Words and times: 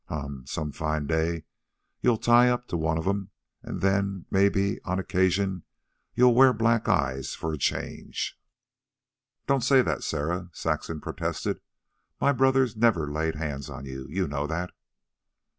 Huh! 0.07 0.29
Some 0.45 0.71
fine 0.71 1.05
day 1.05 1.43
you'll 2.01 2.17
tie 2.17 2.49
up 2.49 2.67
to 2.69 2.75
one 2.75 2.97
of 2.97 3.05
'em, 3.07 3.29
an' 3.61 3.81
then, 3.81 4.25
mebbe, 4.31 4.79
on 4.83 4.97
occasion, 4.97 5.61
you'll 6.15 6.33
wear 6.33 6.53
black 6.53 6.89
eyes 6.89 7.35
for 7.35 7.53
a 7.53 7.57
change." 7.59 8.35
"Don't 9.45 9.63
say 9.63 9.83
that, 9.83 10.01
Sarah," 10.03 10.49
Saxon 10.53 11.01
protested. 11.01 11.61
"My 12.19 12.31
brother 12.31 12.67
never 12.75 13.11
laid 13.11 13.35
hands 13.35 13.69
on 13.69 13.85
you. 13.85 14.07
You 14.09 14.27
know 14.27 14.47
that." 14.47 14.71